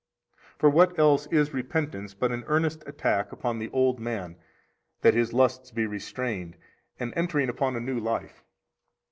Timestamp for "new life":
7.79-8.43